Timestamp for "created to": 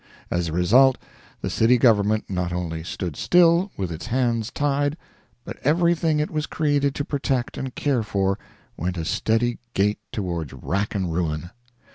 6.47-7.05